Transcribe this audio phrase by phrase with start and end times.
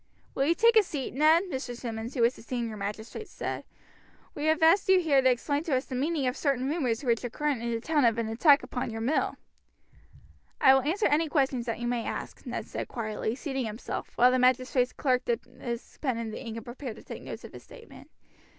[0.33, 1.75] "Will you take a seat, Ned?" Mr.
[1.77, 3.63] Simmonds, who was the senior magistrate, said.
[4.33, 7.23] "We have asked you here to explain to us the meaning of certain rumors which
[7.23, 9.35] are current in the town of an attack upon your mill."
[10.59, 14.31] "I will answer any questions that you may ask," Ned said quietly, seating himself, while
[14.31, 17.53] the magistrates' clerk dipped his pen in the ink and prepared to take notes of
[17.53, 18.09] his statement.